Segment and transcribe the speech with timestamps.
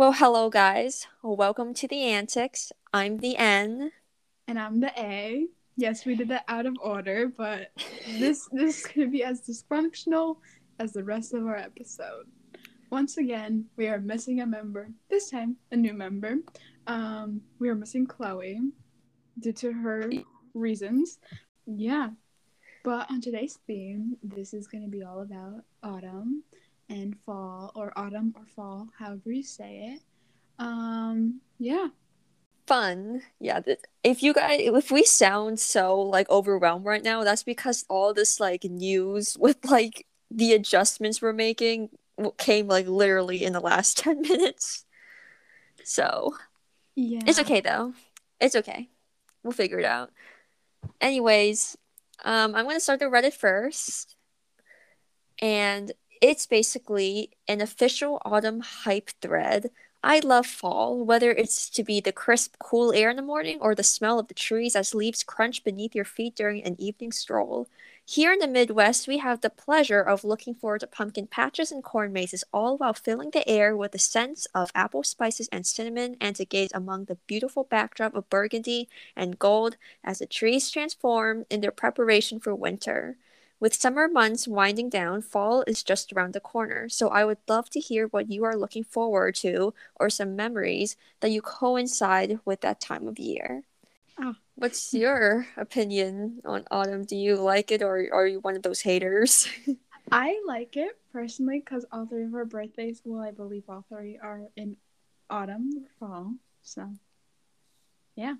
[0.00, 1.08] Well, hello, guys.
[1.22, 2.72] Welcome to the Antics.
[2.90, 3.92] I'm the N.
[4.48, 5.44] And I'm the A.
[5.76, 7.72] Yes, we did that out of order, but
[8.18, 10.38] this this is gonna be as dysfunctional
[10.78, 12.24] as the rest of our episode.
[12.88, 14.88] Once again, we are missing a member.
[15.10, 16.36] This time, a new member.
[16.86, 18.58] Um, we are missing Chloe
[19.38, 20.10] due to her
[20.54, 21.18] reasons.
[21.66, 22.08] Yeah.
[22.84, 26.44] But on today's theme, this is gonna be all about autumn
[26.90, 30.02] and fall or autumn or fall, however you say it.
[30.58, 31.88] Um, yeah.
[32.66, 33.22] Fun.
[33.38, 33.60] Yeah.
[33.60, 38.12] th- If you guys, if we sound so like overwhelmed right now, that's because all
[38.12, 41.88] this like news with like the adjustments we're making
[42.36, 44.84] came like literally in the last 10 minutes.
[45.84, 46.34] So
[46.94, 47.20] Yeah.
[47.26, 47.94] it's okay though.
[48.40, 48.88] It's okay.
[49.42, 50.10] We'll figure it out.
[51.00, 51.76] Anyways,
[52.24, 54.16] um, I'm gonna start the Reddit first.
[55.42, 59.70] And it's basically an official autumn hype thread.
[60.02, 63.74] I love fall, whether it's to be the crisp, cool air in the morning or
[63.74, 67.68] the smell of the trees as leaves crunch beneath your feet during an evening stroll.
[68.06, 71.84] Here in the Midwest, we have the pleasure of looking forward to pumpkin patches and
[71.84, 76.16] corn mazes, all while filling the air with the scents of apple spices and cinnamon,
[76.20, 81.44] and to gaze among the beautiful backdrop of burgundy and gold as the trees transform
[81.50, 83.16] in their preparation for winter.
[83.60, 87.68] With summer months winding down, fall is just around the corner, so I would love
[87.70, 92.62] to hear what you are looking forward to or some memories that you coincide with
[92.62, 93.64] that time of year.
[94.18, 94.34] Oh.
[94.54, 97.04] What's your opinion on autumn?
[97.04, 99.46] Do you like it or are you one of those haters?
[100.12, 104.18] I like it personally because all three of our birthdays, well, I believe all three
[104.22, 104.76] are in
[105.28, 106.32] autumn fall.
[106.62, 106.90] So,
[108.16, 108.36] yeah.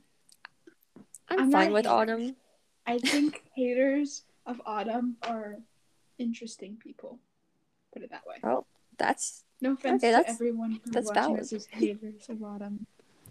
[1.28, 1.94] I'm, I'm fine with hater.
[1.94, 2.36] autumn.
[2.86, 5.58] I think haters of autumn are
[6.19, 7.19] interesting people.
[7.92, 8.36] Put it that way.
[8.44, 8.66] Oh,
[8.98, 11.66] that's No offense okay, to everyone who's that's watching valid.
[11.70, 12.86] haters of autumn.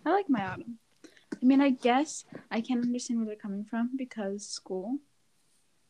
[0.06, 0.80] I like my autumn.
[1.06, 4.98] I mean, I guess I can understand where they're coming from because school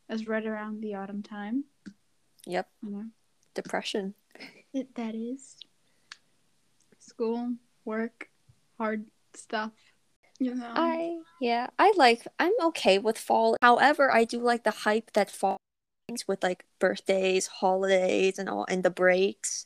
[0.10, 1.64] is right around the autumn time.
[2.46, 2.68] Yep.
[2.84, 3.06] You know,
[3.54, 4.14] depression.
[4.74, 5.56] it, that is
[7.00, 7.54] school,
[7.86, 8.30] work,
[8.78, 9.72] hard stuff.
[10.40, 13.58] You know, I yeah, I like I'm okay with fall.
[13.62, 15.58] However, I do like the hype that fall
[16.08, 19.66] brings with like birthdays, holidays and all and the breaks.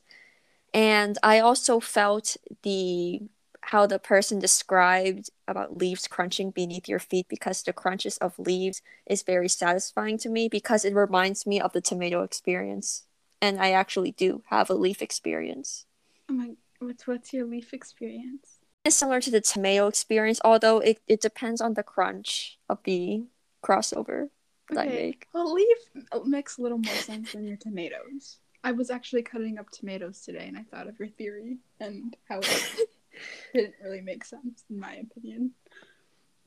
[0.74, 3.22] And I also felt the
[3.68, 8.82] how the person described about leaves crunching beneath your feet because the crunches of leaves
[9.06, 13.06] is very satisfying to me because it reminds me of the tomato experience.
[13.42, 15.86] And I actually do have a leaf experience.
[16.30, 18.60] oh my, what's what's your leaf experience?
[18.86, 23.24] It's similar to the tomato experience, although it, it depends on the crunch of the
[23.64, 24.30] crossover
[24.70, 25.28] that I make.
[25.34, 25.78] Well, leaf
[26.26, 28.40] makes a little more sense than your tomatoes.
[28.64, 32.40] I was actually cutting up tomatoes today, and I thought of your theory and how
[32.40, 32.90] it
[33.54, 35.52] didn't really make sense, in my opinion.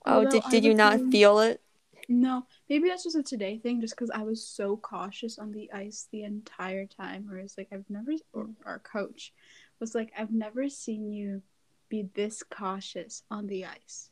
[0.04, 1.60] Oh, Although did, did you not feel it?
[2.08, 5.72] No, maybe that's just a today thing, just because I was so cautious on the
[5.72, 7.26] ice the entire time.
[7.28, 9.32] Whereas, like, I've never, or our coach
[9.80, 11.42] was like, I've never seen you
[11.88, 14.10] be this cautious on the ice.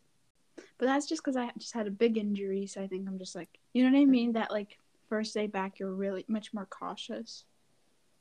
[0.79, 3.35] But that's just because I just had a big injury, so I think I'm just
[3.35, 4.33] like, you know what I mean?
[4.33, 7.45] That, like, first day back, you're really much more cautious.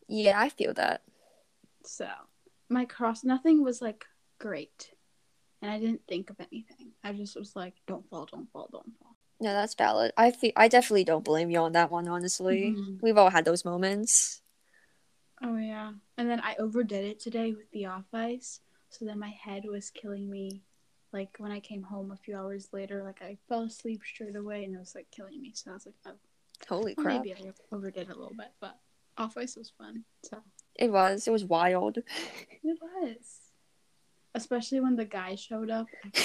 [0.07, 1.01] Yeah, I feel that.
[1.85, 2.07] So,
[2.69, 4.05] my cross, nothing was like
[4.39, 4.91] great.
[5.61, 6.91] And I didn't think of anything.
[7.03, 9.15] I just was like, don't fall, don't fall, don't fall.
[9.39, 10.11] No, that's valid.
[10.17, 12.75] I feel I definitely don't blame you on that one, honestly.
[12.77, 13.01] Mhm.
[13.01, 14.41] We've all had those moments.
[15.41, 15.93] Oh yeah.
[16.17, 18.61] And then I overdid it today with the off ice.
[18.93, 20.61] So then my head was killing me.
[21.11, 24.63] Like when I came home a few hours later, like I fell asleep straight away
[24.63, 25.51] and it was like killing me.
[25.55, 26.11] So I was like, oh,
[26.67, 27.23] Holy well, crap.
[27.23, 28.77] maybe I overdid it a little bit, but
[29.17, 30.03] off ice was fun.
[30.23, 30.37] So
[30.75, 31.27] It was.
[31.27, 31.97] It was wild.
[32.63, 33.39] it was.
[34.35, 35.87] Especially when the guy showed up.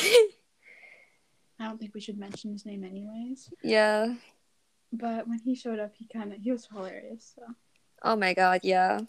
[1.61, 3.51] I don't think we should mention his name anyways.
[3.62, 4.15] yeah.
[4.93, 7.34] But when he showed up, he kind of he was hilarious.
[7.34, 7.43] So
[8.03, 9.01] Oh my god, yeah.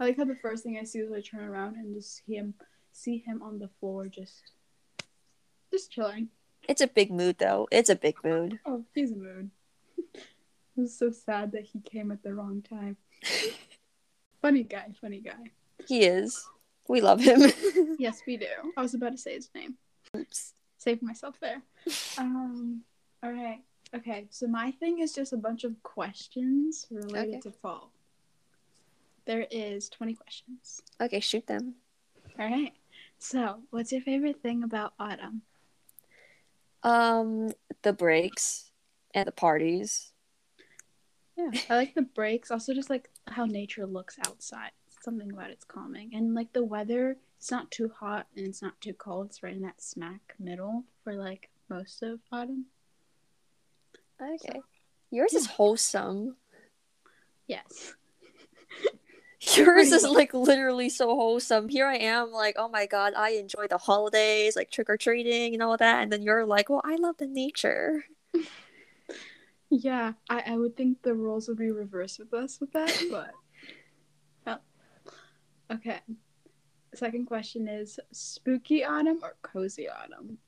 [0.00, 2.36] I like how the first thing I see is I turn around and just see
[2.36, 2.54] him
[2.96, 4.52] see him on the floor just
[5.70, 6.28] just chilling.
[6.68, 7.68] It's a big mood though.
[7.70, 8.58] It's a big mood.
[8.64, 9.50] Oh, he's a mood.
[10.14, 10.24] it
[10.76, 12.96] was so sad that he came at the wrong time.
[14.42, 15.50] funny guy, funny guy.
[15.86, 16.48] He is.
[16.88, 17.42] We love him.
[17.98, 18.46] Yes, we do.
[18.76, 19.74] I was about to say his name.
[20.14, 20.52] Oops.
[20.76, 21.62] Saved myself there.
[22.18, 22.82] Um
[23.22, 23.60] all right.
[23.94, 27.40] Okay, so my thing is just a bunch of questions related Okay.
[27.40, 27.90] to fall.
[29.24, 30.82] There is 20 questions.
[31.00, 31.74] Okay, shoot them.
[32.38, 32.72] All right.
[33.18, 35.42] So, what's your favorite thing about autumn?
[36.82, 37.50] Um,
[37.82, 38.70] the breaks
[39.14, 40.12] and the parties.
[41.36, 42.50] Yeah, I like the breaks.
[42.50, 44.70] Also, just like how nature looks outside.
[45.02, 48.80] Something about it's calming, and like the weather it's not too hot and it's not
[48.80, 49.26] too cold.
[49.26, 52.66] It's right in that smack middle for like most of autumn.
[54.20, 54.60] Okay.
[55.10, 56.36] Yours is wholesome.
[57.46, 57.94] Yes.
[59.64, 61.68] Yours is like literally so wholesome.
[61.68, 65.54] Here I am, like, oh my god, I enjoy the holidays, like trick or treating
[65.54, 66.02] and all that.
[66.02, 68.04] And then you're like, well, I love the nature.
[69.70, 73.30] Yeah, I, I would think the roles would be reversed with us with that, but
[74.46, 75.74] oh.
[75.74, 76.00] okay.
[76.94, 80.38] Second question is spooky autumn or cozy autumn?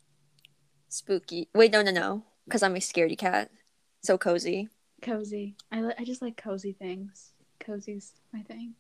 [0.88, 1.49] Spooky.
[1.54, 2.25] Wait, no, no, no.
[2.44, 3.50] Because I'm a scaredy cat.
[4.02, 4.69] So cozy.
[5.02, 5.56] Cozy.
[5.70, 7.32] I li- I just like cozy things.
[7.61, 8.75] Cozy's my thing.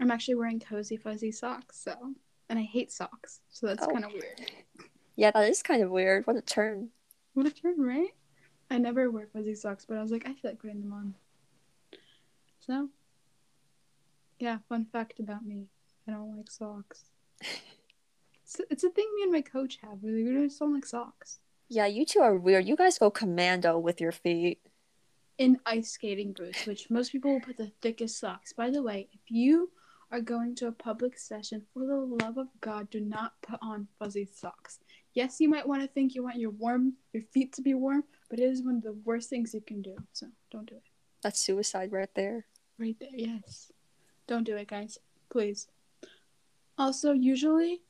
[0.00, 1.94] I'm actually wearing cozy fuzzy socks, so
[2.48, 3.90] and I hate socks, so that's Oh.
[3.92, 4.40] kind of weird.
[5.16, 6.26] Yeah, that is kind of weird.
[6.26, 6.90] What a turn.
[7.34, 8.10] What a turn, right?
[8.70, 11.14] I never wear fuzzy socks, but I was like, I feel like putting them on.
[12.60, 12.88] So,
[14.38, 15.66] yeah, fun fact about me
[16.08, 17.04] I don't like socks.
[18.52, 20.02] It's, it's a thing me and my coach have.
[20.02, 21.38] We we just don't like socks.
[21.68, 22.66] Yeah, you two are weird.
[22.66, 24.58] You guys go commando with your feet.
[25.38, 28.52] In ice skating boots, which most people will put the thickest socks.
[28.52, 29.70] By the way, if you
[30.10, 33.86] are going to a public session, for the love of God, do not put on
[33.98, 34.80] fuzzy socks.
[35.14, 38.04] Yes, you might want to think you want your warm your feet to be warm,
[38.28, 39.96] but it is one of the worst things you can do.
[40.12, 40.82] So don't do it.
[41.22, 42.46] That's suicide right there.
[42.78, 43.70] Right there, yes.
[44.26, 44.98] Don't do it, guys.
[45.30, 45.68] Please.
[46.78, 47.82] Also, usually,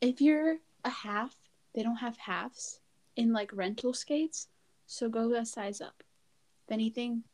[0.00, 1.36] if you're a half,
[1.74, 2.80] they don't have halves
[3.16, 4.48] in like rental skates,
[4.86, 6.02] so go a size up.
[6.66, 7.24] If anything,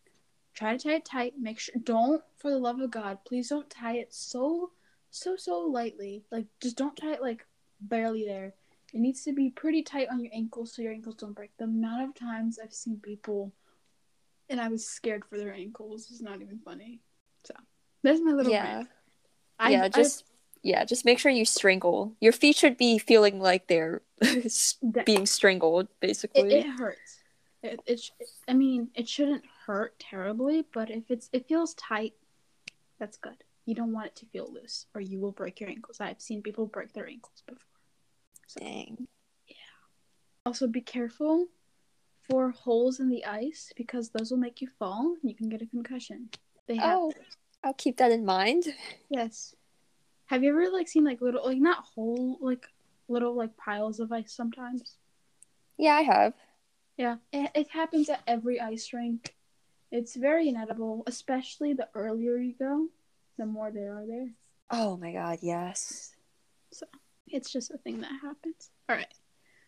[0.55, 1.35] try to tie it tight.
[1.39, 4.71] Make sure, don't, for the love of God, please don't tie it so,
[5.11, 6.23] so, so lightly.
[6.31, 7.45] Like, just don't tie it like
[7.81, 8.55] barely there.
[8.93, 11.51] It needs to be pretty tight on your ankles so your ankles don't break.
[11.59, 13.53] The amount of times I've seen people
[14.49, 17.01] and I was scared for their ankles is not even funny.
[17.45, 17.55] So
[18.03, 18.77] there's my little Yeah.
[18.77, 18.89] rant.
[19.59, 20.25] I, yeah, just
[20.63, 22.15] yeah, just make sure you strangle.
[22.21, 24.49] Your feet should be feeling like they're I,
[25.05, 26.55] being strangled, it, basically.
[26.55, 27.19] it hurts.
[27.63, 28.11] It, it sh-
[28.49, 32.15] I mean, it shouldn't hurt terribly, but if it's it feels tight,
[32.99, 33.45] that's good.
[33.67, 36.01] You don't want it to feel loose, or you will break your ankles.
[36.01, 37.63] I've seen people break their ankles before.
[38.59, 39.07] Dang.
[39.49, 39.55] Yeah.
[40.45, 41.47] Also, be careful
[42.29, 45.63] for holes in the ice because those will make you fall and you can get
[45.63, 46.29] a concussion.
[46.67, 47.13] They have Oh,
[47.63, 48.65] I'll keep that in mind.
[49.09, 49.55] Yes.
[50.27, 52.67] Have you ever like seen like little like not whole like
[53.09, 54.97] little like piles of ice sometimes?
[55.77, 56.35] Yeah, I have.
[56.97, 57.17] Yeah.
[57.33, 59.35] It, it happens at every ice rink.
[59.91, 62.89] It's very inedible, especially the earlier you go,
[63.39, 64.31] the more there are there.
[64.71, 66.15] Oh my god, yes.
[66.73, 66.87] So
[67.29, 68.71] it's just a thing that happens.
[68.89, 69.13] All right.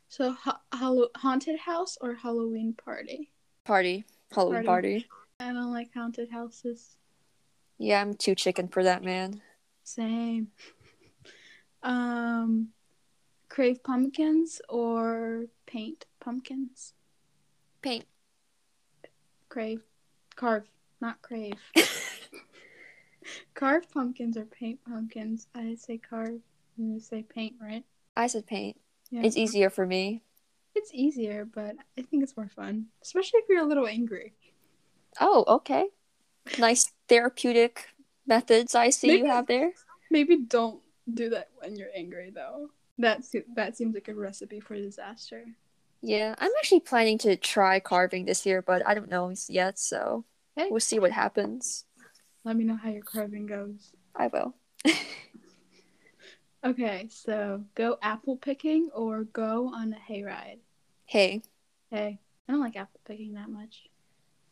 [0.09, 3.31] So ha- Hallow- haunted house or Halloween party?
[3.65, 4.05] Party.
[4.33, 5.01] Halloween Party.
[5.01, 5.07] party.
[5.41, 6.97] I don't like haunted houses.
[7.79, 9.43] Yeah, I'm too chicken for that, man.
[9.85, 10.49] Same.
[11.83, 12.71] Um,
[13.49, 16.95] crave pumpkins or paint pumpkins?
[17.81, 18.07] Paint.
[19.49, 19.83] Crave.
[20.37, 20.65] Carve,
[21.01, 21.55] not crave.
[23.55, 25.49] carve pumpkins or paint pumpkins?
[25.55, 26.41] I say carve.
[26.79, 27.85] And you say paint, right?
[28.17, 28.77] I said paint.
[29.11, 29.23] Yeah.
[29.25, 30.23] It's easier for me.
[30.75, 32.87] It's easier, but I think it's more fun.
[33.03, 34.35] Especially if you're a little angry.
[35.21, 35.87] Oh, okay.
[36.59, 37.89] Nice therapeutic
[38.27, 39.73] methods I see Maybe- you have there.
[40.11, 40.81] Maybe don't
[41.13, 42.71] do that when you're angry, though.
[42.99, 45.45] That, se- that seems like a recipe for disaster.
[46.07, 50.25] Yeah, I'm actually planning to try carving this year, but I don't know yet, so
[50.55, 50.69] Hey.
[50.71, 51.85] we'll see what happens.
[52.45, 53.91] Let me know how your carving goes.
[54.15, 54.55] I will.
[56.65, 60.59] Okay, so go apple picking or go on a hayride.
[61.05, 61.43] Hey,
[61.91, 63.85] Hey, I don't like apple picking that much.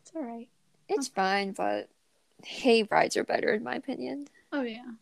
[0.03, 0.49] It's alright.
[0.89, 1.89] it's fine, but
[2.45, 4.29] hay rides are better in my opinion.
[4.53, 4.93] Oh yeah.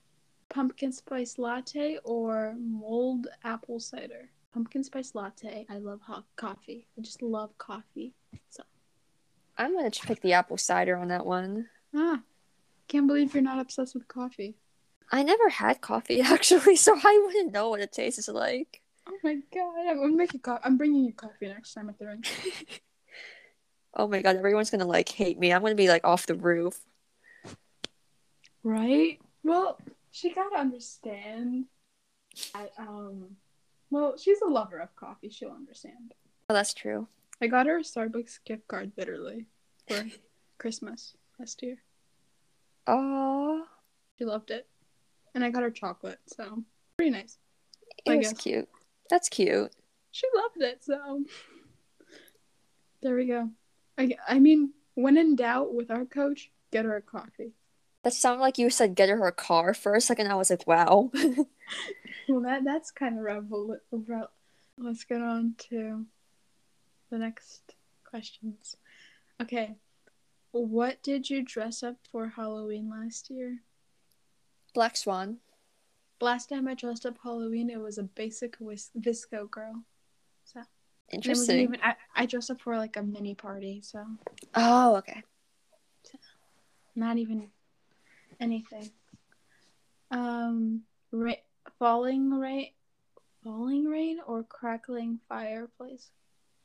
[0.49, 4.31] Pumpkin spice latte or mulled apple cider.
[4.53, 5.67] Pumpkin spice latte.
[5.69, 6.87] I love hot coffee.
[6.99, 8.15] I just love coffee.
[8.51, 8.63] So
[9.57, 11.69] I'm gonna pick the apple cider on that one.
[11.95, 12.23] Ah,
[12.89, 14.57] can't believe you're not obsessed with coffee.
[15.11, 18.81] I never had coffee actually, so I wouldn't know what it tastes like.
[19.09, 20.63] Oh my god, I'm gonna make you coffee.
[20.65, 22.27] I'm bringing you coffee next time at the rink.
[23.95, 25.53] Oh my god, everyone's gonna like hate me.
[25.53, 26.81] I'm gonna be like off the roof.
[28.65, 29.19] Right?
[29.45, 29.79] Well,
[30.13, 31.67] she gotta understand.
[32.55, 33.37] I um,
[33.93, 35.29] well, she's a lover of coffee.
[35.31, 36.15] She'll understand.
[36.49, 37.07] Oh, that's true.
[37.41, 39.47] I got her a Starbucks gift card literally
[39.87, 40.05] for
[40.59, 41.77] Christmas last year.
[42.87, 43.65] Oh,
[44.19, 44.67] She loved it,
[45.35, 46.65] and I got her chocolate, so
[46.97, 47.39] pretty nice.
[48.05, 48.39] it I was guess.
[48.41, 48.69] cute.
[49.11, 49.71] That's cute.
[50.11, 51.25] She loved it, so
[53.03, 53.51] there we go.
[53.99, 57.53] I I mean, when in doubt with our coach, get her a coffee.
[58.05, 60.27] That sounded like you said get her a car for a second.
[60.31, 61.11] I was like, wow.
[62.29, 63.77] Well, that that's kind of revel.
[63.91, 64.23] Re-
[64.79, 66.07] Let's get on to
[67.11, 67.75] the next
[68.05, 68.77] questions.
[69.41, 69.75] Okay,
[70.53, 73.59] what did you dress up for Halloween last year?
[74.75, 75.39] Black Swan.
[76.21, 79.83] Last time I dressed up Halloween, it was a basic whis- VSCO girl.
[80.45, 81.61] So and it wasn't Interesting.
[81.61, 81.81] even.
[81.83, 84.05] I, I dressed up for like a mini party, so
[84.55, 85.23] Oh, okay.
[86.95, 87.49] not even
[88.41, 88.91] anything.
[90.11, 91.35] Um, ra-
[91.79, 92.71] falling rain,
[93.43, 96.11] falling rain, or crackling fireplace,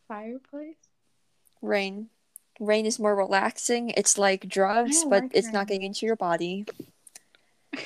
[0.08, 0.78] fireplace.
[1.62, 2.10] Rain.
[2.60, 3.92] Rain is more relaxing.
[3.92, 5.54] It's like drugs, but like it's rain.
[5.54, 6.66] not getting into your body.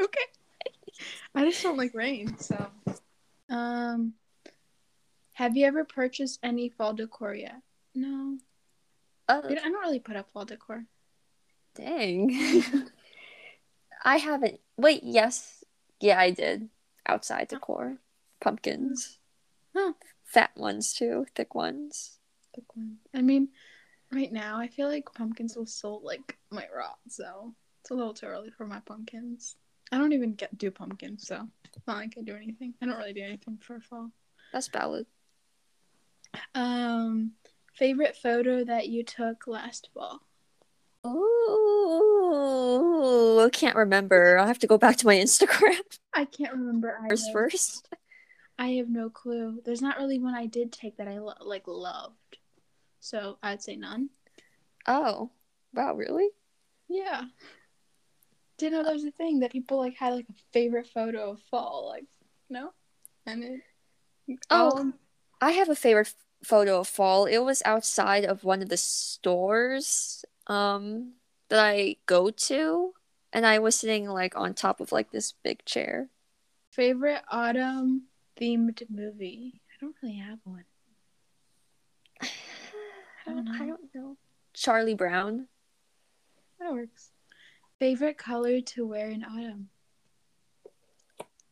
[0.00, 0.26] Okay.
[1.34, 2.70] I just don't like rain, so.
[3.48, 4.14] Um,
[5.34, 7.60] have you ever purchased any fall decor yet?
[7.94, 8.38] No,
[9.28, 10.84] Oh, I don't really put up fall decor.
[11.74, 12.30] dang.
[14.04, 14.60] I haven't.
[14.76, 15.57] Wait, yes.
[16.00, 16.68] Yeah, I did.
[17.06, 17.98] Outside decor.
[18.40, 19.18] Pumpkins.
[19.74, 19.92] Huh.
[20.24, 21.26] Fat ones, too.
[21.34, 22.18] Thick ones.
[22.54, 22.98] Pick one.
[23.14, 23.48] I mean,
[24.12, 28.14] right now I feel like pumpkins will still like might rot, so it's a little
[28.14, 29.56] too early for my pumpkins.
[29.90, 32.74] I don't even get do pumpkins, so it's not like I do anything.
[32.82, 34.10] I don't really do anything for fall.
[34.52, 35.06] That's valid.
[36.54, 37.32] Um,
[37.74, 40.20] favorite photo that you took last fall?
[42.08, 44.38] Ooh, I can't remember.
[44.38, 45.78] I'll have to go back to my Instagram
[46.14, 47.16] I can't remember either.
[47.16, 47.32] first.
[47.32, 47.88] First,
[48.58, 49.60] I have no clue.
[49.64, 52.38] There's not really one I did take that I lo- like loved,
[53.00, 54.10] so I'd say none.
[54.86, 55.30] oh,
[55.74, 56.28] wow, really?
[56.88, 57.24] Yeah.
[58.56, 61.40] Didn't know there was a thing that people like had like a favorite photo of
[61.50, 61.86] fall.
[61.88, 62.06] Like,
[62.50, 62.72] no,
[63.26, 63.60] and it.
[64.50, 64.76] Oh.
[64.78, 64.94] um,
[65.40, 67.26] I have a favorite f- photo of fall.
[67.26, 71.14] It was outside of one of the stores um
[71.48, 72.92] that I go to,
[73.32, 76.08] and I was sitting like on top of like this big chair.
[76.70, 78.04] favorite autumn
[78.40, 79.60] themed movie.
[79.70, 80.64] I don't really have one.
[82.22, 82.28] I
[83.26, 83.66] don't don't, I know.
[83.66, 84.16] don't know.
[84.54, 85.48] Charlie Brown.
[86.60, 87.10] That works.
[87.78, 89.68] Favorite color to wear in autumn.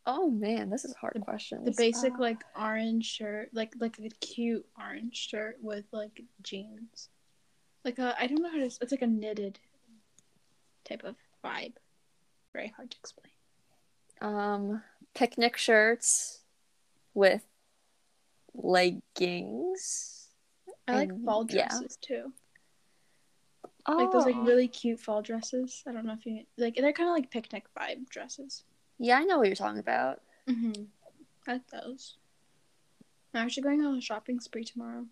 [0.09, 1.65] Oh man, this is a hard question.
[1.65, 7.09] The basic like orange shirt, like like a cute orange shirt with like jeans.
[7.87, 8.65] Like a I don't know how to.
[8.67, 9.59] It's like a knitted
[10.87, 11.75] type of vibe.
[12.53, 13.33] Very hard to explain.
[14.21, 14.83] um
[15.15, 16.41] picnic shirts
[17.15, 17.43] with
[18.55, 20.29] leggings.
[20.89, 21.69] I like And- fall yeah.
[21.69, 22.33] dresses too.
[23.89, 24.43] Like those like Oh.
[24.45, 25.85] really cute fall dresses.
[25.87, 26.75] I don't know if you like.
[26.75, 28.65] They're kind of like picnic vibe dresses.
[28.99, 30.23] Yeah, I know what you're talking about.
[30.49, 30.83] Mm-hmm.
[31.47, 32.17] I like those.
[33.33, 35.07] I'm actually going on a shopping spree tomorrow.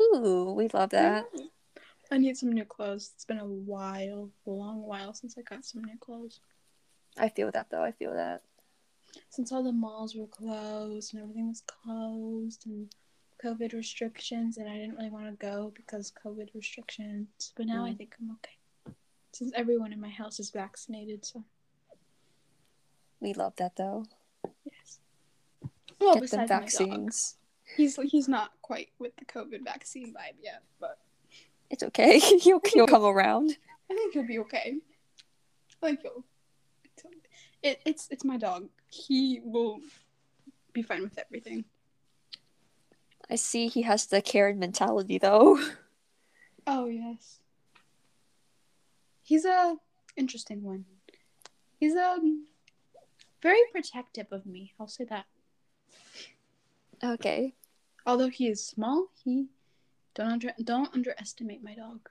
[0.00, 1.24] Ooh, we love that.
[2.10, 3.10] I need some new clothes.
[3.14, 6.40] It's been a while, a long while since I got some new clothes.
[7.18, 7.82] I feel that though.
[7.82, 8.42] I feel that.
[9.30, 12.88] Since all the malls were closed and everything was closed and
[13.42, 17.52] COVID restrictions, and I didn't really want to go because COVID restrictions.
[17.56, 17.98] But now I Mm.
[17.98, 18.94] think I'm okay.
[19.32, 21.44] Since everyone in my house is vaccinated, so
[23.20, 24.04] We love that though.
[24.64, 25.00] yes.
[25.98, 26.60] Well, Get besides my dog.
[26.62, 27.36] vaccines.
[27.76, 30.98] He's he's not quite with the COVID vaccine vibe yet, but
[31.70, 32.20] It's okay.
[32.44, 33.56] you'll, he'll come around.
[33.90, 34.76] I think he'll be okay.
[35.82, 36.24] I think he'll.
[37.62, 38.68] It, it's it's my dog.
[38.88, 39.80] He will
[40.72, 41.64] be fine with everything.
[43.30, 45.58] I see he has the Karen mentality though.
[46.68, 47.38] Oh yes.
[49.22, 49.76] He's a
[50.16, 50.84] interesting one.
[51.78, 52.46] He's um
[53.40, 54.74] very protective of me.
[54.80, 55.26] I'll say that.
[57.04, 57.54] Okay.
[58.04, 59.46] Although he is small, he
[60.16, 62.08] don't under, don't underestimate my dog.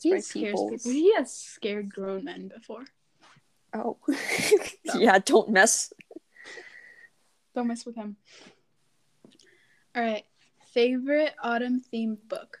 [0.00, 0.78] He scares people.
[0.82, 2.84] He has scared grown men before.
[3.74, 3.98] Oh.
[4.94, 5.92] yeah, don't mess.
[7.54, 8.16] Don't mess with him.
[9.94, 10.24] All right.
[10.72, 12.58] Favorite autumn themed book.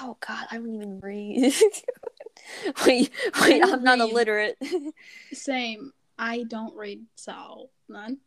[0.00, 1.52] Oh god, I don't even read.
[2.86, 4.10] wait, wait, I'm not read.
[4.10, 4.58] illiterate.
[5.32, 5.92] Same.
[6.18, 8.18] I don't read so none.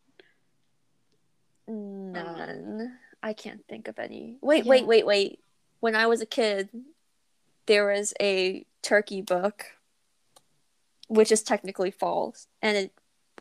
[1.68, 2.98] None.
[3.26, 4.38] I can't think of any.
[4.42, 4.70] Wait, Yeah.
[4.70, 5.40] wait, wait, wait.
[5.80, 6.70] When I was a kid,
[7.66, 9.78] there was a turkey book,
[11.08, 12.92] which is technically false, and it.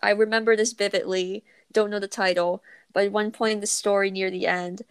[0.02, 1.44] I remember this vividly.
[1.70, 2.62] Don't know the title,
[2.94, 4.82] but at one point in the story near the end,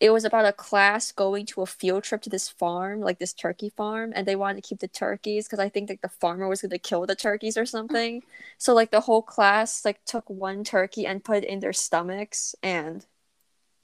[0.00, 3.34] it was about a class going to a field trip to this farm, like this
[3.34, 6.48] turkey farm, and they wanted to keep the turkeys because I think like the farmer
[6.48, 8.22] was going to kill the turkeys or something.
[8.58, 12.54] so like the whole class like took one turkey and put it in their stomachs,
[12.62, 13.04] and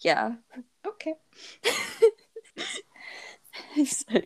[0.04, 0.34] yeah.
[0.86, 1.14] Okay.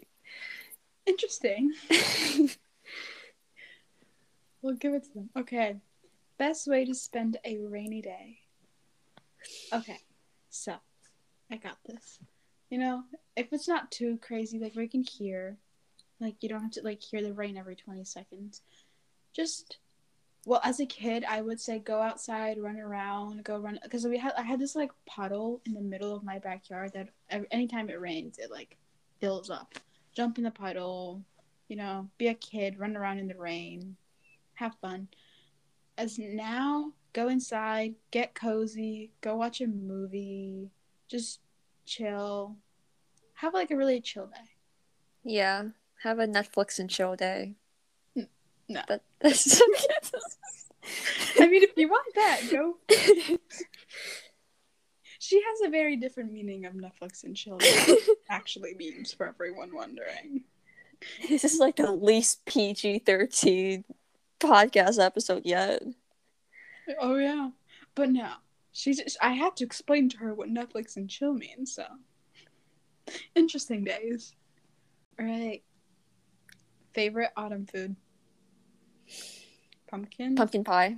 [1.06, 1.72] Interesting.
[4.60, 5.30] We'll give it to them.
[5.38, 5.76] Okay.
[6.36, 8.40] Best way to spend a rainy day.
[9.72, 9.98] Okay.
[10.50, 10.74] So,
[11.50, 12.18] I got this.
[12.70, 13.04] You know,
[13.36, 15.56] if it's not too crazy, like we can hear,
[16.20, 18.62] like you don't have to like hear the rain every 20 seconds.
[19.32, 19.78] Just
[20.48, 24.16] well, as a kid, I would say go outside, run around, go run because we
[24.16, 27.90] had I had this like puddle in the middle of my backyard that every, anytime
[27.90, 28.78] it rains, it like
[29.20, 29.74] fills up.
[30.14, 31.22] Jump in the puddle,
[31.68, 33.94] you know, be a kid, run around in the rain,
[34.54, 35.08] have fun.
[35.98, 40.70] As now, go inside, get cozy, go watch a movie,
[41.08, 41.40] just
[41.84, 42.56] chill.
[43.34, 44.50] Have like a really chill day.
[45.24, 45.64] Yeah,
[46.04, 47.56] have a Netflix and chill day.
[48.68, 48.82] No.
[48.88, 49.60] That, that's
[51.38, 52.76] I mean, if you want that, go.
[55.18, 57.58] she has a very different meaning of Netflix and chill
[58.30, 60.44] actually means for everyone wondering.
[61.28, 63.84] this is like the least PG thirteen
[64.40, 65.82] podcast episode yet.
[67.00, 67.50] Oh yeah,
[67.94, 68.30] but no,
[68.72, 69.16] she's.
[69.20, 71.74] I had to explain to her what Netflix and chill means.
[71.74, 71.84] So
[73.34, 74.34] interesting days.
[75.18, 75.62] All right.
[76.94, 77.96] Favorite autumn food.
[79.88, 80.36] Pumpkin.
[80.36, 80.96] Pumpkin pie.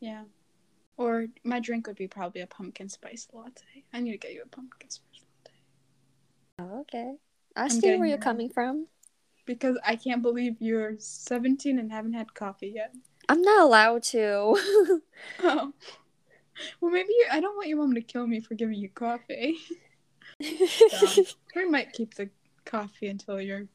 [0.00, 0.24] Yeah.
[0.96, 3.84] Or my drink would be probably a pumpkin spice latte.
[3.92, 5.56] I need to get you a pumpkin spice latte.
[6.58, 7.14] Oh, okay.
[7.56, 8.86] I I'm see where you're coming from.
[9.46, 12.94] Because I can't believe you're 17 and haven't had coffee yet.
[13.28, 15.00] I'm not allowed to.
[15.42, 15.72] Oh.
[16.80, 19.56] Well, maybe you, I don't want your mom to kill me for giving you coffee.
[20.40, 21.24] So,
[21.54, 22.28] we might keep the
[22.64, 23.68] coffee until you're.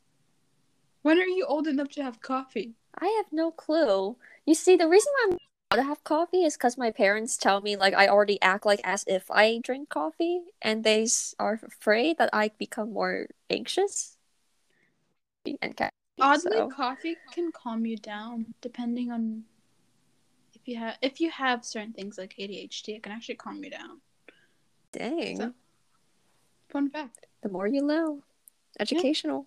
[1.01, 2.73] When are you old enough to have coffee?
[2.99, 4.17] I have no clue.
[4.45, 5.37] You see, the reason why I'm
[5.71, 8.81] allowed to have coffee is because my parents tell me like I already act like
[8.83, 14.17] as if I drink coffee, and they s- are afraid that I become more anxious.
[15.61, 15.79] And
[16.19, 19.43] Oddly, so- coffee can calm you down depending on
[20.55, 22.95] if you have if you have certain things like ADHD.
[22.95, 24.01] It can actually calm you down.
[24.91, 25.53] dang, So-
[26.69, 27.27] Fun fact.
[27.41, 28.23] the more you know.
[28.79, 29.45] Educational.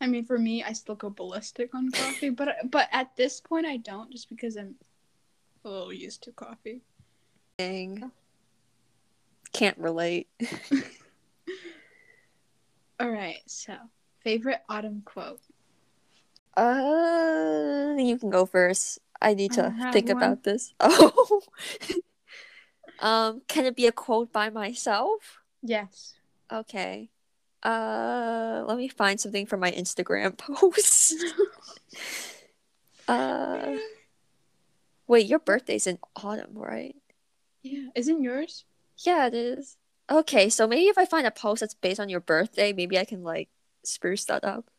[0.00, 3.66] I mean, for me, I still go ballistic on coffee, but but at this point,
[3.66, 4.74] I don't just because I'm
[5.64, 6.82] a little used to coffee.
[7.58, 8.10] Dang.
[9.52, 10.28] Can't relate.
[13.00, 13.74] All right, so
[14.20, 15.40] favorite autumn quote.
[16.56, 18.98] Uh, you can go first.
[19.20, 20.16] I need to don't think one.
[20.16, 20.74] about this.
[20.80, 21.42] Oh.
[22.98, 25.40] um, can it be a quote by myself?
[25.62, 26.14] Yes.
[26.52, 27.10] Okay.
[27.66, 31.14] Uh, let me find something from my Instagram post.
[33.08, 33.72] uh,
[35.08, 36.94] wait, your birthday's in autumn, right?
[37.64, 37.88] Yeah.
[37.96, 38.64] Isn't yours?
[38.98, 39.76] Yeah, it is.
[40.08, 43.04] Okay, so maybe if I find a post that's based on your birthday, maybe I
[43.04, 43.48] can like
[43.84, 44.70] spruce that up.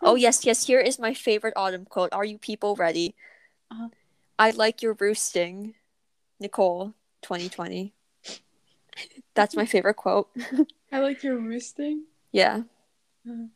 [0.00, 0.66] Oh yes, yes.
[0.66, 2.14] Here is my favorite autumn quote.
[2.14, 3.14] Are you people ready?
[3.70, 3.88] Uh-huh.
[4.38, 5.74] I like your roosting,
[6.40, 6.94] Nicole.
[7.22, 7.92] 2020.
[9.34, 10.30] That's my favorite quote.
[10.90, 12.04] I like your roosting.
[12.32, 12.62] Yeah,
[13.28, 13.46] uh,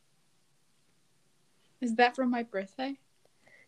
[1.81, 2.97] Is that from my birthday?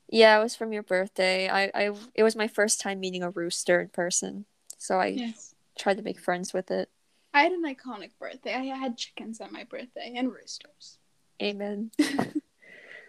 [0.10, 0.40] yeah.
[0.40, 1.50] It was from your birthday.
[1.50, 4.46] I, I, it was my first time meeting a rooster in person,
[4.78, 5.56] so I Yes.
[5.78, 6.90] tried to make friends with it.
[7.34, 8.54] I had an iconic birthday.
[8.56, 11.00] I had chickens at my birthday and roosters.
[11.42, 11.92] Amen.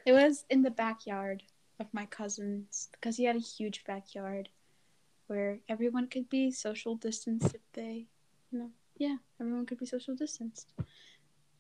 [0.05, 1.43] It was in the backyard
[1.81, 4.49] of my cousin's because he had a huge backyard
[5.27, 8.07] where everyone could be social distanced if they,
[8.53, 10.73] you know, yeah, everyone could be social distanced.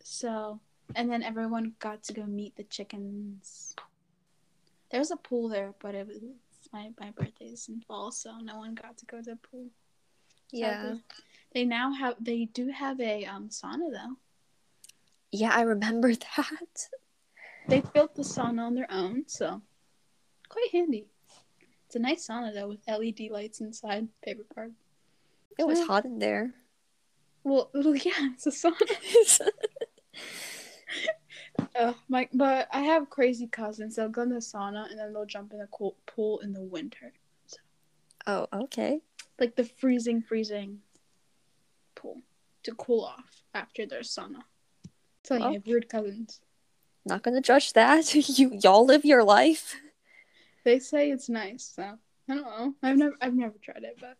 [0.02, 0.60] So,
[0.94, 3.74] and then everyone got to go meet the chickens.
[4.90, 6.18] There was a pool there, but it was
[6.72, 9.66] my my birthday's in fall, so no one got to go to the pool.
[10.52, 10.94] yeah.
[11.52, 14.16] They now have they do have a um sauna though.
[15.32, 15.50] yeah.
[15.54, 16.88] I remember that.
[17.68, 19.60] They built the sauna on their own, so
[20.48, 21.06] quite handy.
[21.86, 24.08] It's a nice sauna though with LED lights inside.
[24.24, 24.72] Favorite part.
[25.58, 26.54] It was hot in there.
[27.48, 29.50] Well, yeah, it's a sauna.
[31.60, 33.94] Ugh, oh, my, but I have crazy cousins.
[33.94, 36.60] They'll go in the sauna and then they'll jump in the cool pool in the
[36.60, 37.12] winter,
[38.26, 39.00] oh, okay.
[39.38, 40.80] like the freezing, freezing
[41.94, 42.20] pool
[42.64, 44.42] to cool off after their sauna.
[45.22, 45.48] So Well.
[45.48, 46.40] you have weird cousins.
[47.04, 48.12] Not gonna judge that.
[48.38, 49.76] you y'all live your life.
[50.64, 51.96] They say it's nice, so
[52.28, 52.74] I don't know.
[52.82, 54.16] I've never, I've never tried it, but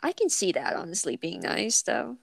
[0.00, 2.18] I can see that honestly being nice though.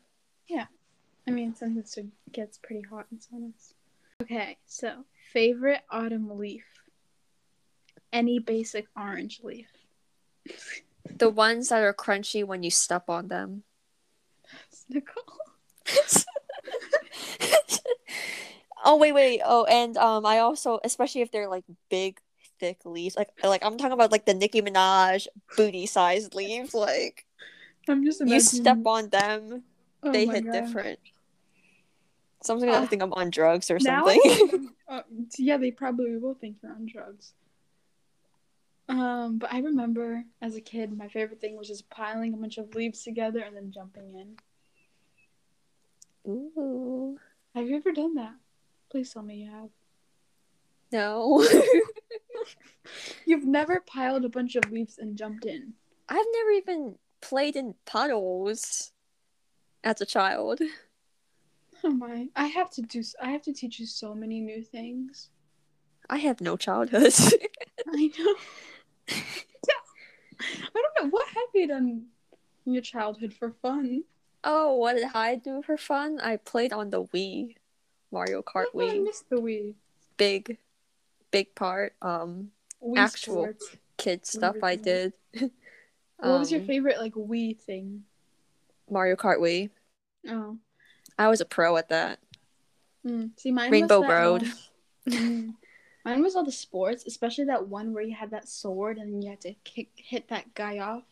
[1.28, 3.74] I mean, since it gets pretty hot in saunas.
[4.22, 6.66] Okay, so favorite autumn leaf.
[8.12, 9.68] Any basic orange leaf.
[11.18, 13.64] The ones that are crunchy when you step on them.
[14.88, 15.24] Nicole.
[18.86, 19.42] oh wait, wait.
[19.44, 22.20] Oh, and um, I also, especially if they're like big,
[22.60, 23.16] thick leaves.
[23.16, 26.74] Like like I'm talking about like the Nicki Minaj booty sized leaves.
[26.74, 27.26] Like
[27.90, 29.64] I'm just you step on them,
[30.04, 30.52] Oh they hit God.
[30.52, 31.00] different.
[32.44, 34.70] Something gonna Uh, think I'm on drugs or something.
[34.92, 35.04] Uh,
[35.38, 37.32] yeah, they probably will think you're on drugs.
[38.90, 42.58] Um, but I remember as a kid, my favorite thing was just piling a bunch
[42.58, 44.14] of leaves together and then jumping
[46.26, 46.30] in.
[46.30, 47.18] Ooh.
[47.56, 48.34] Have you ever done that?
[48.90, 49.70] Please tell me you have.
[50.92, 51.42] No.
[53.26, 55.74] You've never piled a bunch of leaves and jumped in.
[56.10, 58.92] I've never even played in puddles
[59.84, 60.60] as a child.
[61.84, 62.28] Oh my!
[62.36, 63.02] I have to do.
[63.22, 65.30] I have to teach you so many new things.
[66.10, 67.14] I have no childhood.
[67.88, 68.36] I know.
[69.10, 72.06] I don't know what have you done
[72.66, 74.04] in your childhood for fun.
[74.44, 76.20] oh, what did I do for fun?
[76.20, 77.56] I played on the Wii.
[78.12, 79.04] Mario Kart Oh, I Wii.
[79.04, 79.74] missed the Wii.
[80.18, 80.58] Big
[81.32, 81.94] big part.
[82.02, 82.52] Um
[82.84, 83.76] Wii Actual Sports.
[83.98, 85.14] kid stuff I did.
[86.18, 88.04] What was your Um, favorite like Wii thing?
[88.92, 89.70] Mario Kart Wii.
[90.28, 90.58] Oh,
[91.18, 92.20] I was a pro at that.
[93.06, 93.32] mm.
[93.38, 94.52] see, mine Rainbow was that Road.
[95.08, 95.56] Mm.
[96.06, 99.32] Mine was all the sports, especially that one where you had that sword and you
[99.32, 101.04] had to kick, hit that guy off.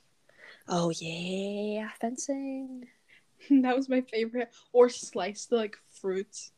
[0.67, 2.87] Oh yeah, fencing.
[3.49, 4.51] that was my favorite.
[4.73, 6.51] Or slice the like fruits.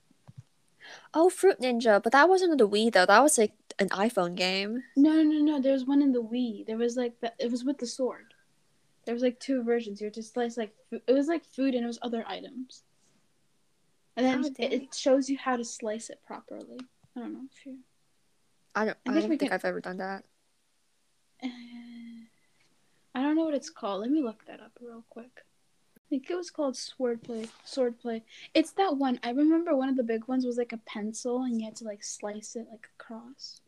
[1.13, 3.05] Oh, Fruit Ninja, but that wasn't on the Wii though.
[3.05, 4.83] That was like an iPhone game.
[4.95, 5.61] No, no, no, no.
[5.61, 6.65] There was one in the Wii.
[6.65, 8.30] There was like the, it was with the sword.
[9.11, 9.99] There was like two versions.
[9.99, 12.83] You had to slice like it was like food and it was other items.
[14.15, 16.79] And then Oh, it, it shows you how to slice it properly.
[17.13, 17.79] I don't know if you.
[18.73, 18.97] I don't.
[19.05, 20.23] I I, think don't think can- I've ever done that.
[21.43, 21.47] Uh,
[23.15, 23.99] I don't know what it's called.
[23.99, 25.43] Let me look that up real quick.
[25.97, 27.49] I think it was called swordplay.
[27.67, 28.21] Swordplay.
[28.53, 29.19] It's that one.
[29.23, 31.83] I remember one of the big ones was like a pencil, and you had to
[31.83, 33.59] like slice it like across.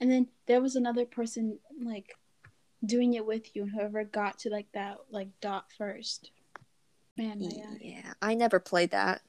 [0.00, 2.14] And then there was another person like
[2.84, 6.30] doing it with you, and whoever got to like that like dot first.
[7.16, 7.78] Man, eye.
[7.80, 9.22] Yeah, I never played that.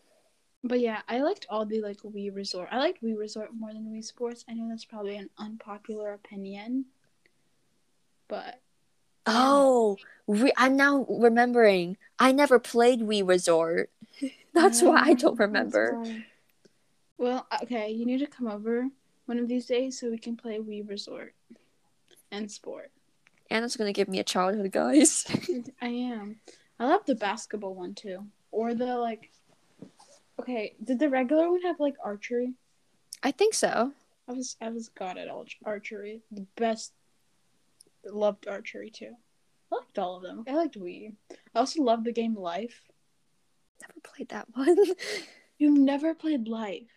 [0.64, 2.70] But yeah, I liked all the like Wii Resort.
[2.72, 4.46] I liked Wii Resort more than Wii Sports.
[4.50, 6.86] I know that's probably an unpopular opinion,
[8.28, 8.60] but
[9.26, 11.98] Oh, re- I'm now remembering.
[12.20, 13.90] I never played Wii Resort.
[14.54, 15.98] That's why I don't remember.
[17.18, 18.90] Well, okay, you need to come over
[19.26, 21.34] one of these days so we can play Wii Resort
[22.32, 22.92] and Sport.
[23.50, 25.26] Anna's gonna give me a childhood, guys.
[25.82, 26.38] I am.
[26.80, 29.32] I love the basketball one too, or the like.
[30.40, 32.54] Okay, did the regular one have like archery?
[33.22, 33.92] I think so.
[34.28, 36.22] I was I was god at arch- archery.
[36.32, 36.94] The best.
[38.06, 39.12] Loved archery too.
[39.72, 40.44] I liked all of them.
[40.48, 41.14] I liked Wii.
[41.32, 42.82] I also loved the game Life.
[43.82, 44.78] Never played that one.
[45.58, 46.90] You've never played Life.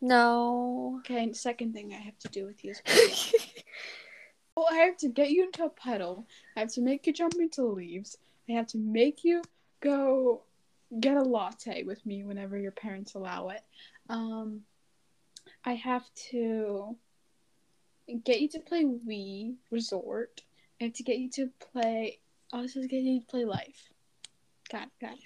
[0.00, 0.96] no.
[1.00, 3.62] Okay, second thing I have to do with you is play
[4.56, 6.26] Well, I have to get you into a puddle.
[6.56, 8.18] I have to make you jump into leaves.
[8.48, 9.42] I have to make you
[9.80, 10.42] go
[11.00, 13.62] get a latte with me whenever your parents allow it.
[14.10, 14.60] Um,
[15.64, 16.96] I have to
[18.24, 20.42] get you to play Wii Resort.
[20.80, 22.18] I have to get you to play.
[22.52, 23.90] I also have to get you to play Life.
[24.70, 25.18] Got it.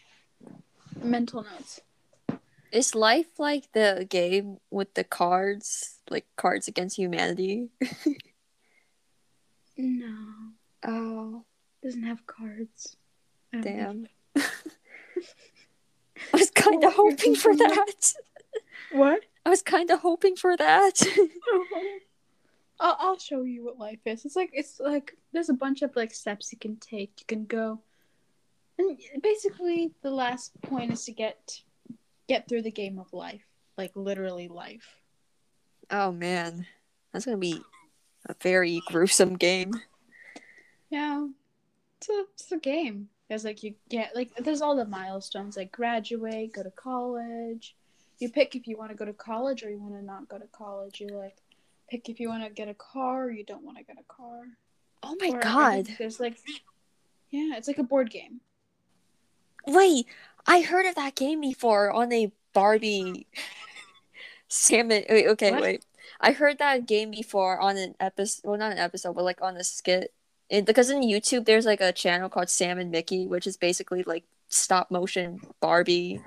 [1.02, 1.80] Mental notes.
[2.72, 7.70] Is life like the game with the cards, like Cards Against Humanity?
[9.76, 10.16] No,
[10.84, 11.44] Oh,
[11.82, 12.96] doesn't have cards.
[13.52, 14.08] I don't think damn.
[16.34, 18.12] I was kind of hoping for that.
[18.92, 19.22] What?
[19.44, 21.02] I was kind of hoping for that.
[22.80, 24.24] I'll, I'll show you what life is.
[24.24, 27.12] It's like it's like there's a bunch of like steps you can take.
[27.18, 27.80] You can go,
[28.78, 31.60] and basically the last point is to get
[32.28, 33.46] get through the game of life,
[33.78, 34.96] like literally life.
[35.90, 36.66] oh man,
[37.12, 37.60] that's gonna be
[38.28, 39.82] a very gruesome game.
[40.90, 41.26] Yeah,
[41.98, 43.08] it's a it's a game.
[43.28, 47.76] There's like you get like there's all the milestones like graduate, go to college.
[48.18, 50.38] You pick if you want to go to college or you want to not go
[50.38, 51.00] to college.
[51.00, 51.36] You like
[51.90, 54.04] pick if you want to get a car or you don't want to get a
[54.12, 54.44] car.
[55.02, 55.86] Oh my Or god!
[55.98, 56.38] There's like,
[57.30, 58.40] yeah, it's like a board game.
[59.66, 60.06] Wait,
[60.46, 63.26] I heard of that game before on a Barbie
[64.48, 65.04] salmon.
[65.08, 65.62] Wait, okay, What?
[65.62, 65.84] wait.
[66.20, 68.42] I heard that game before on an episode.
[68.48, 70.12] Well, not an episode, but like on a skit.
[70.48, 74.02] It, because in YouTube, there's like a channel called Sam and Mickey, which is basically
[74.05, 76.20] like stop motion Barbie.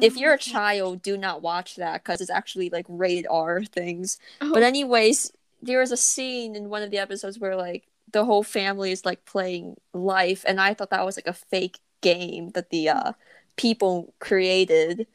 [0.00, 4.18] If you're a child, do not watch that because it's actually like rated R things.
[4.40, 5.32] Oh, But anyways,
[5.62, 9.04] there was a scene in one of the episodes where like the whole family is
[9.04, 13.12] like playing life, and I thought that was like a fake game that the uh
[13.56, 15.06] people created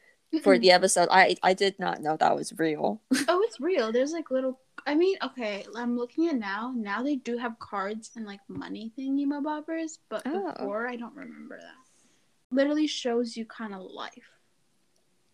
[0.42, 1.08] for the episode.
[1.10, 3.00] I I did not know that was real.
[3.28, 3.92] oh, it's real.
[3.92, 6.72] There's like little I mean, okay, I'm looking at now.
[6.76, 10.52] Now they do have cards and like money thingy bobbers, but Oh.
[10.52, 12.54] before I don't remember that.
[12.54, 14.30] Literally shows you kind of life.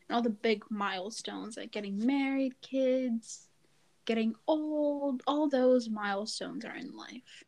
[0.08, 3.48] And all the big milestones like getting married, kids,
[4.06, 7.44] getting old, all those milestones are in life.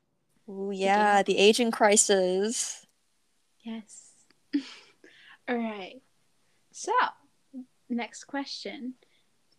[0.47, 2.87] Oh yeah, the aging crisis.
[3.62, 4.11] Yes.
[5.49, 6.03] all right.
[6.73, 6.93] So,
[7.94, 8.94] next question.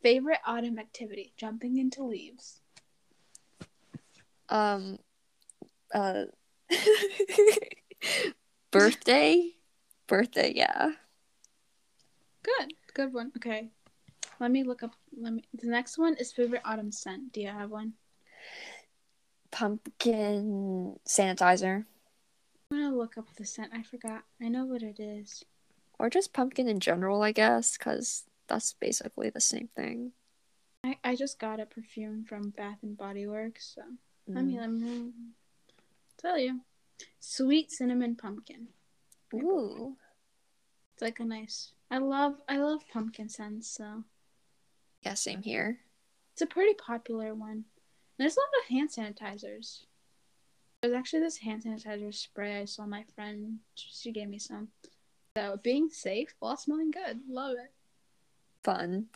[0.01, 1.33] Favorite autumn activity?
[1.37, 2.61] Jumping into leaves.
[4.49, 4.99] Um,
[5.93, 6.25] uh,
[8.71, 9.51] birthday,
[10.07, 10.53] birthday.
[10.55, 10.91] Yeah.
[12.43, 13.31] Good, good one.
[13.37, 13.69] Okay,
[14.39, 14.91] let me look up.
[15.17, 15.43] Let me.
[15.53, 17.33] The next one is favorite autumn scent.
[17.33, 17.93] Do you have one?
[19.51, 21.85] Pumpkin sanitizer,
[22.71, 23.71] I'm gonna look up the scent.
[23.73, 24.23] I forgot.
[24.41, 25.43] I know what it is.
[25.99, 30.11] Or just pumpkin in general, I guess, because that's basically the same thing.
[30.83, 33.73] I, I just got a perfume from Bath and Body Works.
[33.75, 33.81] So
[34.27, 34.59] let me Mm.
[34.61, 35.11] let me
[36.17, 36.61] tell you.
[37.19, 38.67] Sweet cinnamon pumpkin.
[39.33, 39.97] Ooh,
[40.93, 41.71] It's like a nice.
[41.91, 43.67] I love I love pumpkin scents.
[43.69, 44.03] So
[45.03, 45.79] yeah, same here.
[46.33, 47.65] it's a pretty popular one.
[48.17, 49.85] There's a lot of hand sanitizers.
[50.81, 53.59] There's actually this hand sanitizer spray I saw my friend.
[53.75, 54.69] She gave me some.
[55.37, 57.19] So being safe while smelling good.
[57.29, 57.71] Love it.
[58.63, 59.07] Fun.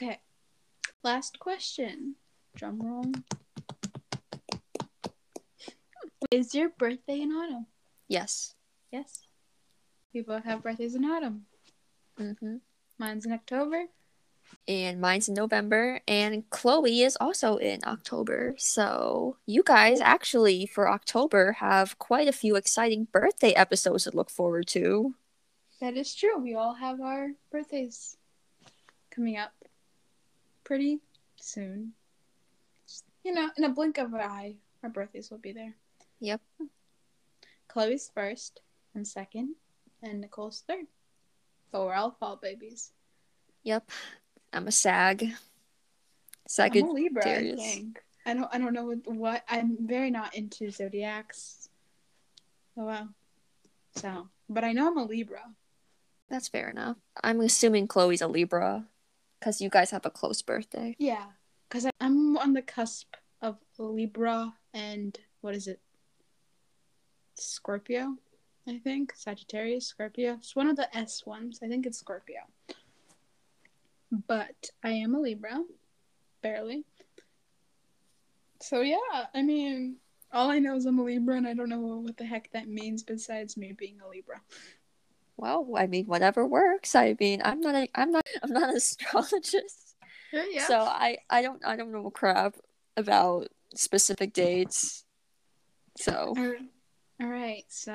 [0.00, 0.20] Okay.
[1.02, 2.14] Last question.
[2.54, 3.10] Drum roll.
[6.30, 7.66] Is your birthday in autumn?
[8.06, 8.54] yes.
[8.92, 9.22] Yes.
[10.14, 11.46] We both have birthdays in autumn.
[12.20, 12.58] Mm-hmm.
[12.98, 13.86] Mine's in October.
[14.66, 18.54] And mine's in November, and Chloe is also in October.
[18.58, 24.28] So you guys actually for October have quite a few exciting birthday episodes to look
[24.28, 25.14] forward to.
[25.80, 26.38] That is true.
[26.38, 28.18] We all have our birthdays
[29.10, 29.52] coming up
[30.64, 31.00] pretty
[31.36, 31.92] soon.
[33.24, 35.74] You know, in a blink of an eye, our birthdays will be there.
[36.20, 36.40] Yep.
[37.68, 38.60] Chloe's first
[38.94, 39.54] and second,
[40.02, 40.86] and Nicole's third.
[41.70, 42.92] But we're all fall babies.
[43.62, 43.90] Yep.
[44.52, 45.22] I'm a sag.
[45.22, 47.60] I'm a Libra, I Sagittarius.
[47.60, 48.02] think.
[48.24, 48.48] I don't.
[48.52, 49.44] I don't know what, what.
[49.48, 51.68] I'm very not into zodiacs.
[52.76, 53.08] Oh wow.
[53.96, 55.42] So, but I know I'm a Libra.
[56.28, 56.96] That's fair enough.
[57.22, 58.84] I'm assuming Chloe's a Libra
[59.38, 60.94] because you guys have a close birthday.
[60.98, 61.24] Yeah,
[61.68, 65.80] because I'm on the cusp of Libra and what is it?
[67.34, 68.16] Scorpio,
[68.66, 69.12] I think.
[69.14, 70.34] Sagittarius, Scorpio.
[70.34, 71.60] It's one of the S ones.
[71.62, 72.40] I think it's Scorpio.
[74.10, 75.62] But I am a Libra,
[76.42, 76.84] barely.
[78.60, 79.96] So yeah, I mean,
[80.32, 82.68] all I know is I'm a Libra, and I don't know what the heck that
[82.68, 84.40] means besides me being a Libra.
[85.36, 86.94] Well, I mean, whatever works.
[86.94, 89.96] I mean, I'm not a, I'm not, I'm not an astrologist,
[90.32, 92.56] Yeah, so I, I don't, I don't know a crap
[92.96, 95.04] about specific dates.
[95.96, 96.34] So,
[97.20, 97.92] All right, so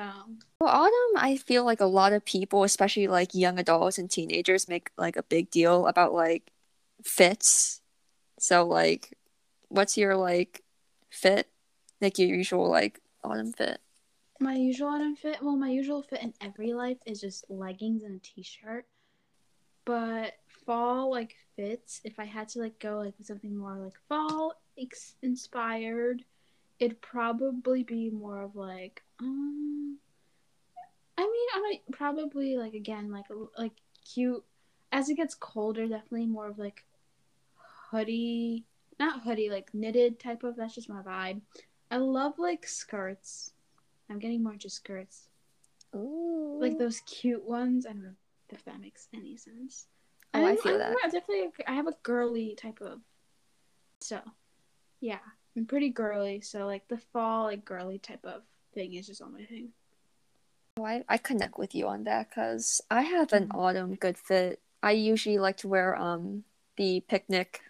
[0.60, 4.68] well, autumn, I feel like a lot of people, especially like young adults and teenagers,
[4.68, 6.52] make like a big deal about like
[7.04, 7.80] fits.
[8.38, 9.18] So, like,
[9.68, 10.62] what's your like
[11.10, 11.48] fit?
[12.00, 13.80] Like your usual like autumn fit?
[14.40, 18.16] My usual autumn fit, well, my usual fit in every life is just leggings and
[18.16, 18.86] a t-shirt.
[19.86, 20.34] But
[20.66, 22.00] fall like fits.
[22.04, 26.24] If I had to like go like with something more like fall ex- inspired,
[26.80, 29.98] it'd probably be more of like um.
[31.16, 33.26] I mean, I might probably like again like
[33.58, 33.72] like
[34.12, 34.44] cute.
[34.92, 36.84] As it gets colder, definitely more of like
[37.90, 38.64] hoodie,
[38.98, 40.56] not hoodie, like knitted type of.
[40.56, 41.40] That's just my vibe.
[41.90, 43.52] I love like skirts.
[44.10, 45.28] I'm getting more into skirts.
[45.94, 46.58] Ooh.
[46.60, 47.86] Like those cute ones.
[47.86, 48.10] I don't know
[48.50, 49.86] if that makes any sense.
[50.32, 50.90] Oh, I I'm- feel I'm that.
[50.90, 53.00] more- definitely, I have a girly type of.
[54.00, 54.20] So,
[55.00, 55.20] yeah,
[55.56, 56.40] I'm pretty girly.
[56.40, 58.42] So like the fall, like girly type of
[58.74, 59.68] thing is just all my thing.
[60.76, 64.60] Oh, I, I connect with you on that because I have an autumn good fit.
[64.82, 66.44] I usually like to wear um
[66.76, 67.60] the picnic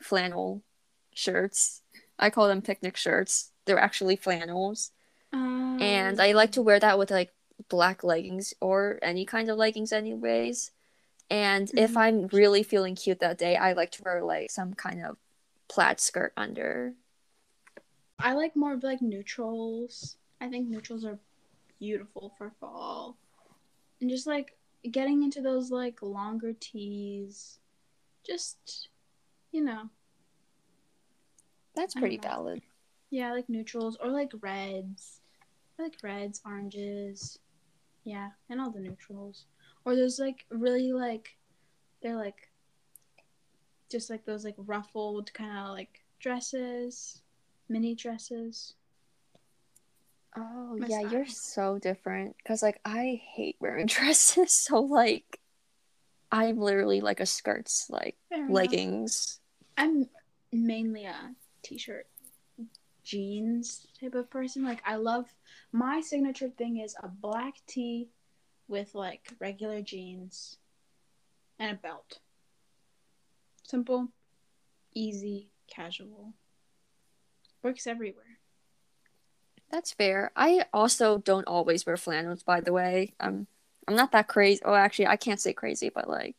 [0.00, 0.62] flannel
[1.12, 1.82] shirts.
[2.18, 3.50] I call them picnic shirts.
[3.64, 4.92] They're actually flannels.
[5.32, 7.32] Um, And I like to wear that with like
[7.68, 10.70] black leggings or any kind of leggings anyways.
[11.30, 11.96] And if Mhm.
[11.96, 15.16] I'm really feeling cute that day, I like to wear like some kind of
[15.68, 16.94] plaid skirt under.
[18.18, 20.16] I like more of like neutrals.
[20.40, 21.18] I think neutrals are
[21.78, 23.16] beautiful for fall.
[24.00, 24.56] And just like
[24.90, 27.58] getting into those like longer tees.
[28.26, 28.88] Just
[29.52, 29.88] you know,
[31.76, 32.62] That's pretty valid.
[33.10, 35.20] yeah, like neutrals or like reds.
[35.78, 37.38] I like reds, oranges.
[38.04, 39.46] Yeah, and all the neutrals.
[39.84, 41.36] Or there's like really like
[42.02, 42.50] they're like
[43.90, 47.22] just like those like ruffled kind of like dresses,
[47.68, 48.74] mini dresses.
[50.36, 52.36] Oh yeah, you're so different.
[52.46, 55.40] Cause like I hate wearing dresses, so like
[56.32, 58.16] I'm literally like a skirts, like
[58.48, 59.40] leggings.
[59.76, 60.08] I'm
[60.52, 62.06] mainly a t-shirt
[63.04, 64.64] jeans type of person.
[64.64, 65.26] Like I love
[65.72, 68.08] my signature thing is a black tee
[68.66, 70.56] with like regular jeans
[71.58, 72.18] and a belt.
[73.62, 74.08] Simple,
[74.94, 76.32] easy, casual.
[77.62, 78.33] Works everywhere.
[79.74, 80.30] That's fair.
[80.36, 83.14] I also don't always wear flannels, by the way.
[83.18, 83.48] I'm
[83.88, 84.60] I'm not that crazy.
[84.64, 86.36] Oh, actually, I can't say crazy, but like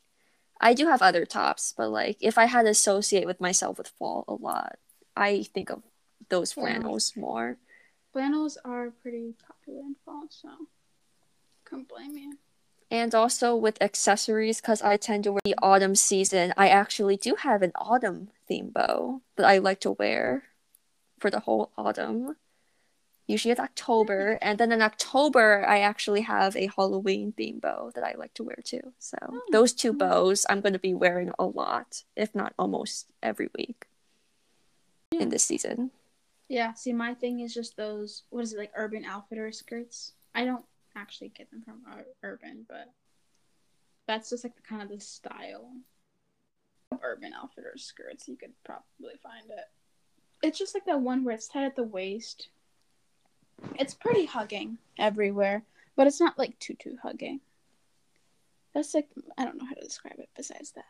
[0.62, 3.89] I do have other tops, but like if I had to associate with myself with
[3.89, 4.78] fall a lot,
[5.17, 5.84] I think of
[6.30, 6.84] those Flannels.
[6.84, 7.58] flannels more.
[8.13, 10.48] Flannels are pretty popular in fall, so
[11.69, 12.38] can't blame you.
[12.89, 17.36] And also with accessories, because I tend to wear the autumn season, I actually do
[17.36, 20.43] have an autumn theme bow that I like to wear
[21.19, 22.38] for the whole autumn.
[23.27, 24.47] Usually it's October, mm-hmm.
[24.47, 28.43] and then in October I actually have a Halloween theme bow that I like to
[28.43, 28.93] wear too.
[28.99, 33.07] So Oh, those two bows I'm going to be wearing a lot, if not almost
[33.23, 33.88] every week
[35.11, 35.21] Yeah.
[35.21, 35.91] in this season.
[36.47, 38.23] Yeah, see, my thing is just those.
[38.29, 38.71] What is it like?
[38.75, 40.13] Urban Outfitter skirts.
[40.35, 41.81] I don't actually get them from
[42.21, 42.91] Urban, but
[44.07, 45.71] that's just like the kind of the style.
[47.01, 48.27] Urban Outfitter skirts.
[48.27, 49.65] You could probably find it.
[50.43, 52.49] It's just like that one where it's tight at the waist.
[53.80, 55.63] It's pretty hugging everywhere,
[55.96, 57.39] but it's not like tutu hugging.
[58.74, 60.86] That's like I don't know how to describe it besides that.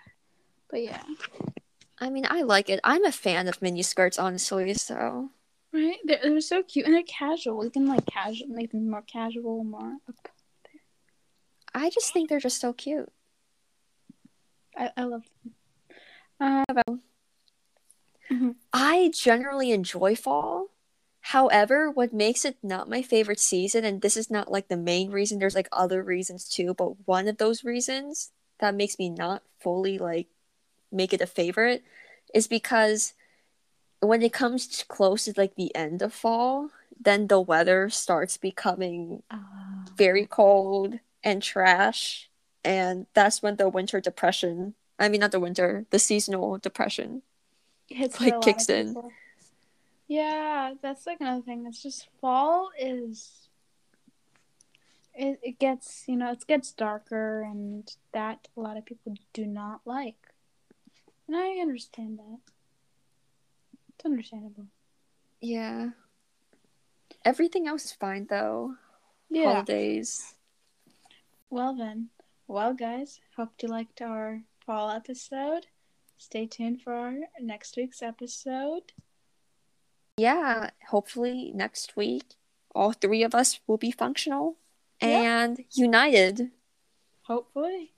[0.69, 1.03] But yeah,
[1.99, 2.79] I mean, I like it.
[2.83, 5.29] I'm a fan of mini skirts, honestly, so
[5.75, 5.97] right?
[6.03, 7.63] They're, they're so cute and they're casual.
[7.63, 10.81] You can like casual, make them more casual, more up there.
[11.73, 13.11] I just think they're just so cute.
[14.77, 15.53] I, I love them.
[16.39, 16.63] Uh,
[18.31, 18.51] mm-hmm.
[18.73, 20.67] I generally enjoy fall.
[21.29, 25.09] However, what makes it not my favorite season, and this is not like the main
[25.09, 29.41] reason, there's like other reasons too, but one of those reasons that makes me not
[29.59, 30.27] fully like
[30.91, 31.83] make it a favorite
[32.31, 33.13] is because
[34.01, 36.69] when it comes to close to like the end of fall,
[37.01, 39.23] then the weather starts becoming
[39.97, 40.27] very oh.
[40.29, 42.29] cold and trash,
[42.63, 47.23] and that's when the winter depression, I mean not the winter, the seasonal depression
[47.87, 48.89] hits like, for a lot kicks in.
[48.89, 49.11] people.
[50.07, 51.65] Yeah, that's like another thing.
[51.65, 53.49] It's just fall is
[55.15, 59.45] it, it gets you know it gets darker and that a lot of people do
[59.45, 60.33] not like,
[61.27, 62.39] and I understand that.
[63.95, 64.67] It's understandable.
[65.41, 65.91] Yeah.
[67.23, 68.75] Everything else is fine though.
[69.29, 69.53] Yeah.
[69.53, 70.35] Holidays.
[71.49, 72.09] Well then,
[72.47, 75.67] well guys, hope you liked our fall episode.
[76.17, 78.91] Stay tuned for our next week's episode.
[80.17, 82.35] Yeah, hopefully next week
[82.75, 84.57] all three of us will be functional
[85.01, 86.51] and united.
[87.23, 87.91] Hopefully.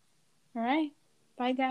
[0.55, 0.91] All right.
[1.37, 1.65] Bye guys.